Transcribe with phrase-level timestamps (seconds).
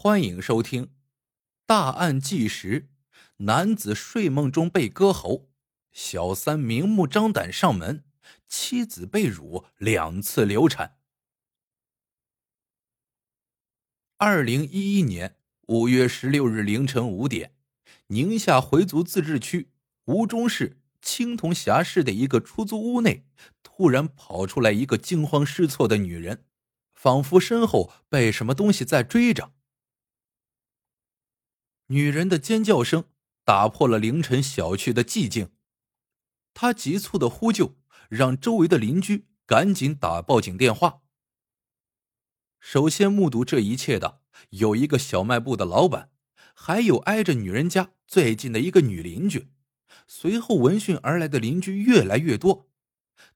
[0.00, 0.84] 欢迎收听
[1.66, 2.82] 《大案纪实》：
[3.38, 5.48] 男子睡梦中被割喉，
[5.90, 8.04] 小三明目张胆上门，
[8.46, 10.98] 妻子被辱两次流产。
[14.18, 15.34] 二零一一年
[15.66, 17.56] 五月十六日凌晨五点，
[18.06, 19.72] 宁夏回族自治区
[20.04, 23.24] 吴忠市青铜峡市的一个出租屋内，
[23.64, 26.44] 突然跑出来一个惊慌失措的女人，
[26.94, 29.54] 仿佛身后被什么东西在追着。
[31.88, 33.04] 女人的尖叫声
[33.44, 35.50] 打破了凌晨小区的寂静，
[36.52, 37.78] 她急促的呼救
[38.10, 41.00] 让周围的邻居赶紧打报警电话。
[42.60, 44.20] 首先目睹这一切的
[44.50, 46.10] 有一个小卖部的老板，
[46.52, 49.48] 还有挨着女人家最近的一个女邻居。
[50.06, 52.68] 随后闻讯而来的邻居越来越多，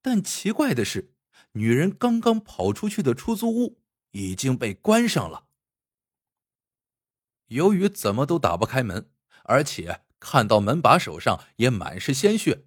[0.00, 1.12] 但奇怪的是，
[1.52, 5.47] 女人刚刚跑出去的出租屋已经被关上了。
[7.48, 9.10] 由于怎么都打不开门，
[9.44, 12.64] 而且看到门把手上也满是鲜血，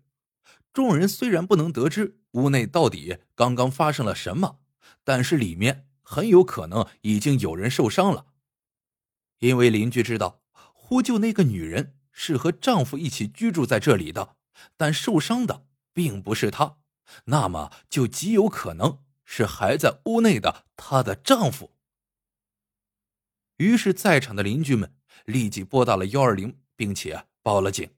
[0.74, 4.60] 众人虽然不能得知屋内到底刚刚发生了什么，
[5.04, 8.28] 但是里面很有可能已经有人受伤了。
[9.40, 14.36] 因为邻居知道呼救那个女人是和丈夫一起居住在这里的，
[14.78, 16.78] 但受伤的并不是她，
[17.26, 21.76] 那么就极有可能是还在屋内的她的丈夫。
[23.62, 24.96] 于是，在场的邻居们
[25.26, 27.92] 立即拨打了幺二零，并且报了警。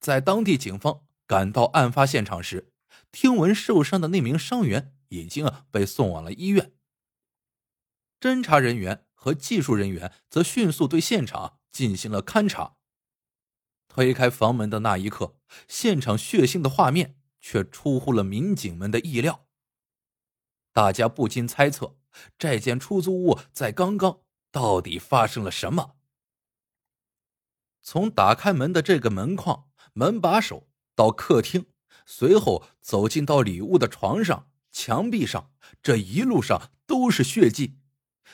[0.00, 2.72] 在当地警方赶到案发现场时，
[3.12, 6.72] 听闻受伤的那名伤员已经被送往了医院。
[8.18, 12.74] 侦查人员和技术人员则迅速对现场进行了勘查。
[13.86, 15.36] 推开房门的那一刻，
[15.68, 19.46] 现场血腥的画面却出乎了民警们的意料。
[20.72, 21.96] 大家不禁猜测，
[22.36, 24.22] 这间出租屋在刚刚。
[24.50, 25.96] 到底发生了什么？
[27.82, 31.66] 从打开门的这个门框、门把手到客厅，
[32.04, 35.52] 随后走进到里屋的床上、墙壁上，
[35.82, 37.78] 这一路上都是血迹。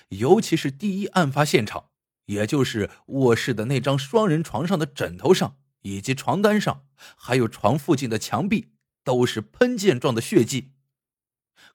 [0.09, 1.91] 尤其是第一案发现场，
[2.27, 6.87] 也就是卧室的那张双人床上的枕头上，以及床单上，
[7.17, 8.73] 还有床附近的墙壁，
[9.05, 10.73] 都是喷溅状的血迹。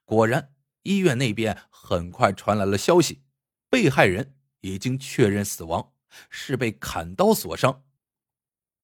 [0.03, 0.53] 果然，
[0.83, 3.23] 医院那边很快传来了消息。
[3.69, 5.91] 被害人已经确认死亡，
[6.29, 7.83] 是被砍刀所伤，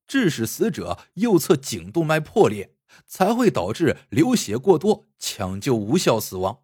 [0.08, 2.76] 致使死者右侧颈动脉破裂，
[3.06, 6.64] 才会导致流血过多，抢救无效死亡。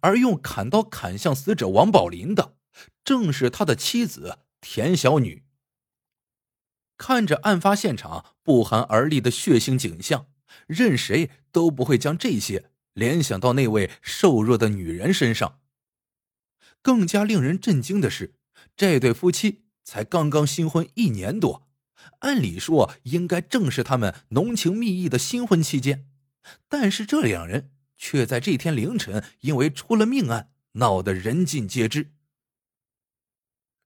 [0.00, 2.56] 而用砍刀砍向死者王宝林的，
[3.02, 5.44] 正是他的妻子田小女。
[6.96, 10.26] 看着案发现场不寒而栗的血腥景象，
[10.66, 15.60] 任谁都不会将这些联想到那位瘦弱的女人身上。
[16.82, 18.34] 更加令人震惊的是，
[18.76, 21.68] 这对夫妻才刚刚新婚一年多，
[22.20, 26.06] 按理说应该正是他们浓情蜜意的新婚期间，
[26.68, 32.12] 但是这两人却在这天凌晨因为出了命案，闹得人尽皆知。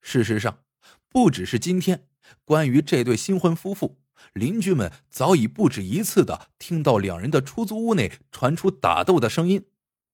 [0.01, 0.65] 事实上，
[1.09, 2.09] 不只是今天，
[2.45, 3.99] 关于这对新婚夫妇，
[4.35, 9.65] 邻居们早已不止一次的听到两人的出租屋内传出打斗的声音，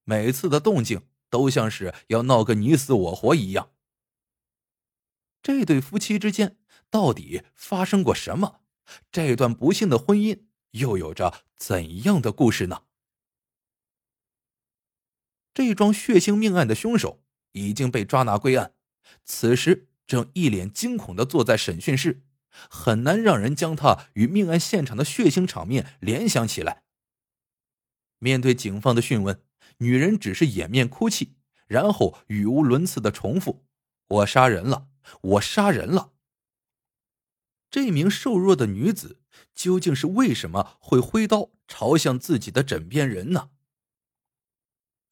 [0.04, 1.02] 每次的动静。
[1.30, 3.70] 都像是要闹个你死我活一样。
[5.42, 6.58] 这对夫妻之间
[6.90, 8.60] 到底发生过什么？
[9.10, 10.42] 这段不幸的婚姻
[10.72, 12.82] 又有着怎样的故事呢？
[15.54, 18.74] 这桩血腥命案的凶手已经被抓拿归案，
[19.24, 22.22] 此时正一脸惊恐的坐在审讯室，
[22.68, 26.82] 很难让人将他与命案现场的血腥场面联想起来。
[28.18, 29.42] 面对警方的讯问。
[29.78, 31.34] 女人只是掩面哭泣，
[31.66, 33.64] 然后语无伦次的重复
[34.08, 34.88] ：“我杀人了，
[35.22, 36.12] 我杀人了。”
[37.70, 39.20] 这名瘦弱的女子
[39.54, 43.50] 究竟是为什么会挥刀朝向自己的枕边人呢？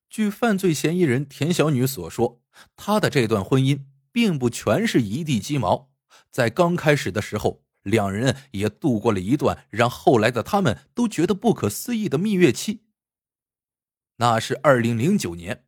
[0.09, 2.43] 据犯罪嫌疑人田小女所说，
[2.77, 5.91] 她的这段婚姻并不全是一地鸡毛，
[6.31, 12.88] 在刚开始的时候，两人也度过了一段让后来的他们都觉得不可思议的蜜月期。
[14.21, 15.65] 那是二零零九年，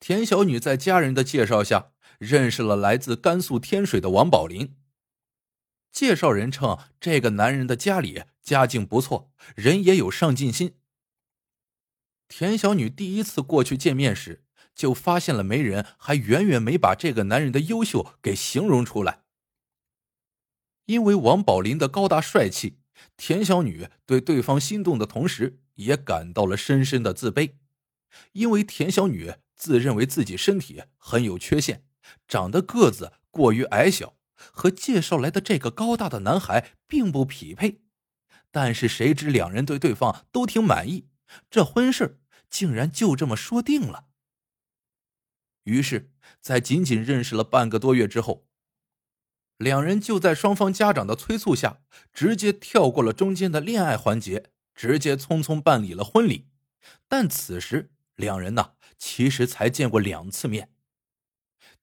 [0.00, 4.76] 田小女在家人的介绍下认识了来自甘肃天水的王宝林。
[5.92, 10.74] 介绍人称，这个男人的家里家境不错，人也有上进心。
[12.26, 14.44] 田小女第一次过去见面时，
[14.74, 19.22] 就发现了媒人还远远没把这个男人的优秀给形容出来。
[20.86, 22.80] 因为王宝林的高大帅气，
[23.16, 25.60] 田小女对对方心动的同时。
[25.78, 27.52] 也感到了深深的自卑，
[28.32, 31.84] 因为田小女自认为自己身体很有缺陷，
[32.26, 37.82] 长得个子过于矮小，和介绍来的这个高大的男孩并不匹配。
[38.50, 41.06] 但是谁知两人对对方都挺满意，
[41.48, 42.18] 这婚事
[42.50, 44.06] 竟然就这么说定了。
[45.62, 46.10] 于是，
[46.40, 48.47] 在仅仅认识了半个多月之后，
[49.58, 51.80] 两人就在双方家长的催促下，
[52.12, 56.46] 直接跳过了中间的恋爱环节，直接匆匆办理了婚礼。
[57.08, 60.70] 但此时，两人呢，其实才见过两次面。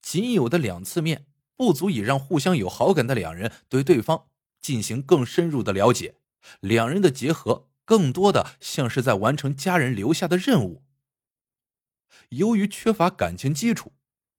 [0.01, 1.27] 仅有的两次面，
[1.57, 4.27] 不足以让互相有好感的两人对对方
[4.62, 6.16] 进行更深入的了解。
[6.62, 10.83] 两人的结合，更多的像是在完成家人留下的任务。
[12.30, 13.92] 由于缺乏感情基础，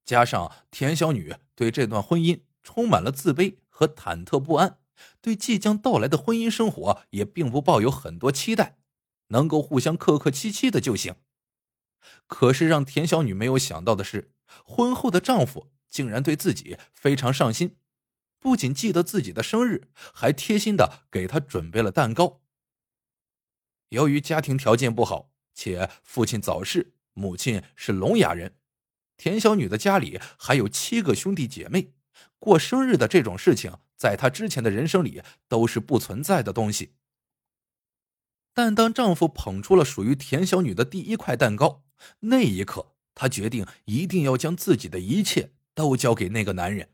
[0.05, 4.81] 加上田小女对这段婚姻充满了自卑和忐忑不安，
[5.21, 8.79] 对即将到来的婚姻生活也并不抱有很多期待，
[9.29, 11.15] 能够互相客客气气的就行。
[12.27, 14.33] 可是让田小女没有想到的是，
[14.65, 17.77] 婚后的丈夫竟然对自己非常上心，
[18.41, 22.41] 不仅记得自己的生日，还贴心的给她准备了蛋糕。
[23.91, 26.95] 由于家庭条件不好，且父亲早逝。
[27.15, 28.57] 母亲是聋哑人，
[29.17, 31.95] 田小女的家里还有七个兄弟姐妹，
[32.39, 36.95] 过生日的这种事情，在她之前的人生里都是不存在的东西。
[38.55, 41.85] 但当丈夫捧出了属于田小女的第一块蛋糕，
[42.21, 46.91] 那一刻，她决定一定要将自己的一切都交给那个男人。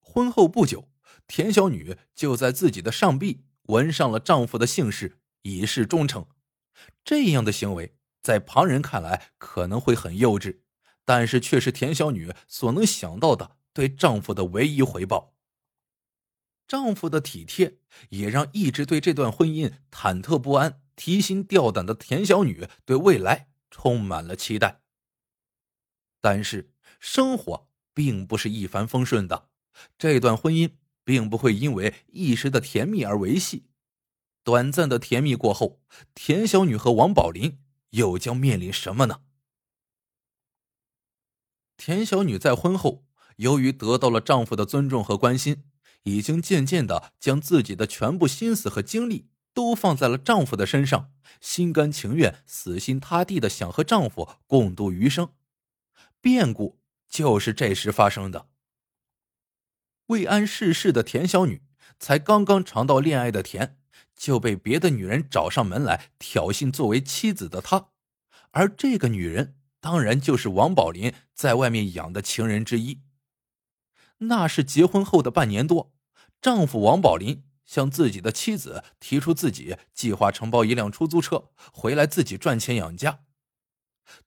[0.00, 0.88] 婚后不久，
[1.26, 6.26] 田小女就在自己的上臂纹上了丈夫的姓氏，以示忠诚。
[7.04, 7.94] 这样的行为。
[8.20, 10.58] 在旁人看来可能会很幼稚，
[11.06, 15.36] 但是却是田小女所能想到的对丈夫的唯一回报。
[16.66, 17.78] 丈夫的体贴
[18.08, 24.80] 也让一直对这段婚姻忐忑不安、提心吊胆的田小女对未来充满了期待。
[26.20, 29.48] 但是生活并不是一帆风顺的，
[29.96, 30.72] 这段婚姻
[31.04, 33.66] 并不会因为一时的甜蜜而维系。
[34.42, 35.80] 短暂的甜蜜过后，
[36.16, 37.60] 田小女和王宝林。
[37.90, 39.22] 又将面临什么呢？
[41.78, 43.06] 田小女在婚后，
[43.38, 45.64] 由于得到了丈夫的尊重和关心，
[46.04, 55.30] 已经渐渐的将自己的全部心思和精力都放在了丈夫的身上，心甘情愿、死心塌地的想和丈夫共度余生。
[56.20, 58.48] 变故就是这时发生的。
[60.06, 61.62] 未谙世事的田小女，
[61.98, 63.76] 才刚刚尝到恋爱的甜。
[64.16, 67.90] 就被别的女人找上门来挑衅，作为妻子的她，
[68.50, 73.00] 而这个女人当然就是王宝林在外面养的情人之一。
[74.18, 75.92] 那是结婚后的半年多，
[76.40, 83.24] 丈夫王宝林向自己的妻子提出自己计划承包一辆出租车回来自己赚钱养家。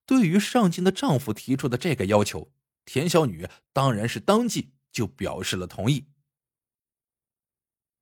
[0.05, 2.51] 对于上进的丈夫提出的这个要求，
[2.85, 6.07] 田小女当然是当即就表示了同意。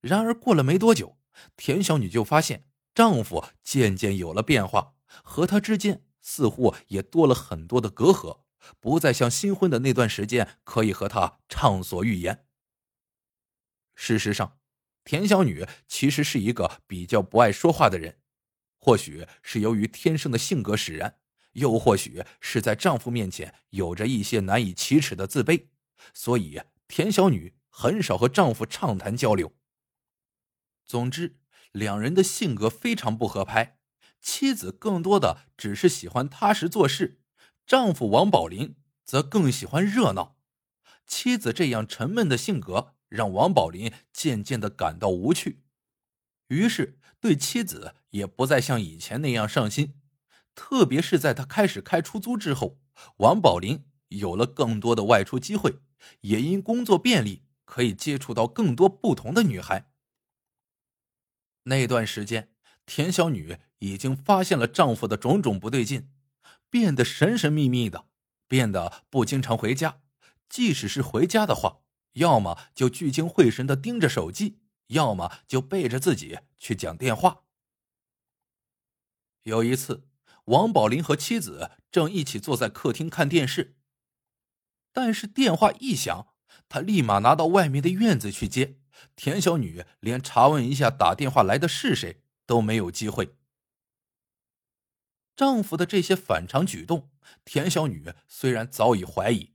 [0.02, 1.18] 然而过了没多久。
[1.56, 4.94] 田小女就发现丈夫渐渐有了变化，
[5.24, 8.42] 和她之间似乎也多了很多的隔阂，
[8.80, 12.46] 不再像新婚的那段时间可以和他畅所欲言。
[13.96, 14.60] 事实上，
[15.04, 18.20] 田小女其实是一个比较不爱说话的人，
[18.78, 21.20] 或许是由于天生的性格使然，
[21.54, 25.68] 又或许是在丈夫面前有着一些难以启齿的自卑，
[26.14, 29.54] 所以田小女很少和丈夫畅谈交流。
[30.86, 31.40] 总之，
[31.72, 33.80] 两人的性格非常不合拍。
[34.22, 37.22] 妻子更多的只是喜欢踏实做事，
[37.70, 40.40] 丈夫王宝林则更喜欢热闹。
[41.06, 45.62] 妻子这样沉闷的性格让王宝林渐渐的感到无趣，
[46.48, 50.02] 于是对妻子也不再像以前那样上心。
[50.56, 52.80] 特别是在他开始开出租之后，
[53.18, 55.76] 王宝林有了更多的外出机会，
[56.22, 59.92] 也因工作便利，可以接触到更多不同的女孩。
[61.66, 62.52] 那段时间，
[62.88, 66.10] 田小女已经发现了丈夫的种种不对劲，
[66.70, 68.06] 变得神神秘秘的，
[68.48, 70.02] 变得不经常回家。
[70.48, 71.82] 即使是回家的话，
[72.14, 77.44] 要么就聚精会神的盯着手机，要么就背着自己去讲电话。
[79.44, 80.08] 有一次，
[80.46, 83.78] 王宝林和妻子正一起坐在客厅看电视，
[84.92, 86.28] 但是电话一响，
[86.68, 88.80] 他立马拿到外面的院子去接。
[89.16, 93.38] 田小女连查问一下打电话来的是谁都没有机会。
[95.40, 97.10] 丈夫的这些反常举动，
[97.46, 99.54] 田小女虽然早已怀疑，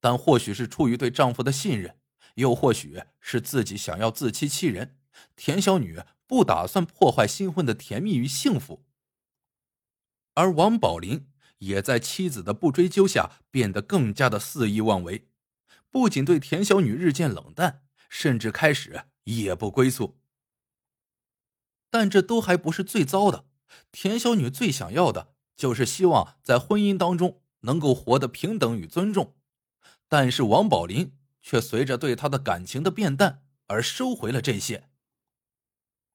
[0.00, 2.00] 但或许是出于对丈夫的信任，
[2.34, 4.98] 又或许是自己想要自欺欺人，
[5.36, 8.84] 田小女不打算破坏新婚的甜蜜与幸福。
[10.34, 15.28] 而王宝林也在妻子的不追究下变得更加的肆意妄为，
[15.92, 20.20] 不仅对田小女日渐冷淡，甚至开始夜不归宿。
[21.88, 23.44] 但这都还不是最糟的，
[23.92, 29.34] 田小女最想要的就是希望在婚姻当中能够活得平等与尊重，
[30.08, 31.12] 但是王宝林
[31.42, 34.88] 却随着对她的感情的变淡而收回了这些，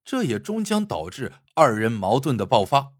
[0.03, 2.94] 这也终将导致二人矛盾的爆发。